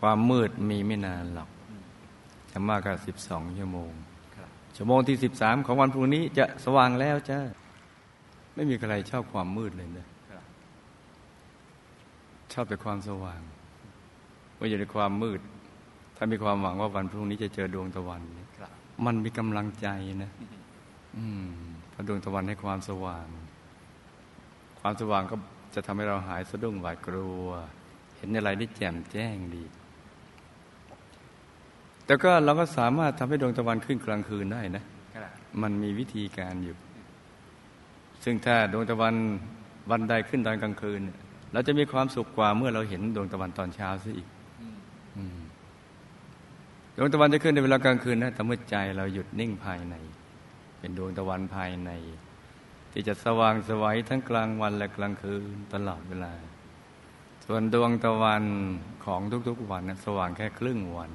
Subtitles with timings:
[0.00, 1.48] ความมืดมีไม่นานหรอก
[2.50, 3.92] จะมากกว่าสิบสองชั่วโมง
[4.76, 7.40] ชั่วโมงที่สิบสามของวันพรุ่งนี้จะสว่างแล้วจ้า
[8.54, 10.06] ไม่มีใครชอบความมืดเลยนะ
[12.52, 13.40] ชอบแต่ความสว่าง
[14.56, 15.40] เมื่ออยู่ในความมืด
[16.16, 18.22] ถ้ามีความหวังว่าวันพรุ่งนี้จะเจอดวงตะวัน
[19.04, 19.88] มันมีกำลังใจ
[20.22, 20.30] นะ
[21.16, 21.50] อืม
[21.92, 23.26] พระดวงตะวันให้ความสว่าง
[24.80, 25.36] ความสว่างก็
[25.74, 27.46] จะทำให้เราหายสะดุ้งหวาดกลัว
[28.16, 29.64] เห็นอะไรได้แจ่มแจ้งดี
[32.10, 34.84] แต่ก็เราก็สามารถทำให้ดวงตะวันขึ้นกลางคืนได้นะ
[35.62, 36.76] มันมีวิธีการอยู่
[38.24, 39.14] ซึ่งถ้าดวงตะวัน
[39.90, 41.00] วันใดขึ้นตอนกลางคืน
[41.52, 44.28] เราจะมีความสุขกว่าเมื่อเราเห็นดวงตะวันตอนเช้าซะอีก
[46.96, 49.94] ดวงตะวันจะขึ้นในเวลากลางคืนนะแต่เมื่อใจเราหยุดนิ่งภายใน
[50.78, 51.90] เป็นดวงตะวันภายใน
[52.92, 55.42] ที่จะสว่างสวัยทั้งกลางวันและกลางคืน
[55.74, 56.32] ตลอดเวลา
[57.46, 58.44] ส่วนดวงตะวัน
[59.04, 61.12] ของทุกๆวันนะสว่างแค่ครึ่งวัน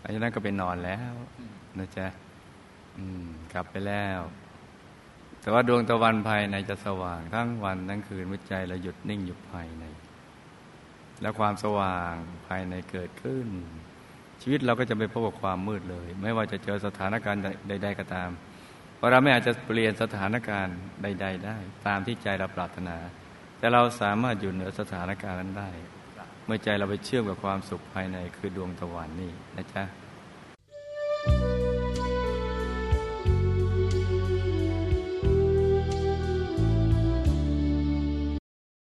[0.00, 1.12] หลังจากนั้นก็ไปนอนแล้ว
[1.78, 2.06] นะจ๊ะ
[3.52, 4.20] กลับไปแล้ว
[5.40, 9.84] แต่ว่าดวงตะวันภายในจะสว่างทั้งวันทั้งคืนเมื่อใจเราหยุดนิ่งอยู่ภายใน
[11.22, 12.12] แล้วความสว่าง
[12.46, 13.46] ภายในเกิดขึ้น
[14.42, 18.30] ชีวิตเราก็จะไม่พบกับความมืดเลย ไม่ว่าจะเจอสถานการณ์ใด ๆ ก็ตาม
[18.96, 22.96] เพราะเราไม่อาจจะเปลี่ยนสถานการณ์ใด ๆ ได้ ตามที่ใจเราปรารถนา
[23.58, 25.70] แต่เราสามารถอยู่เหนือสถานการณ์นั้นได้
[26.48, 29.82] เมื่อใจเราไปเชื่อมกับความสุขภายในคือดวงตะวันนี่นะจ๊ะ